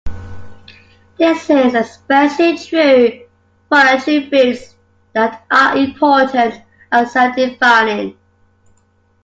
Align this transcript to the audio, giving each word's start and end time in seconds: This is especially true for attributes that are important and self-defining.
This 1.19 1.47
is 1.51 1.75
especially 1.75 2.57
true 2.57 3.27
for 3.69 3.77
attributes 3.77 4.73
that 5.13 5.45
are 5.51 5.77
important 5.77 6.59
and 6.91 7.07
self-defining. 7.07 8.17